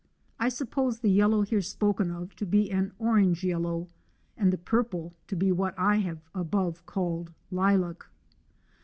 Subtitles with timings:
[0.39, 3.87] ''I suppose the yellow here spoken of to be an orange yellow,
[4.35, 8.07] and the purple to be what I have abo\e called lilac.